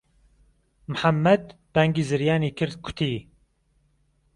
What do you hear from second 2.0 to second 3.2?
زریانی کرد کوتی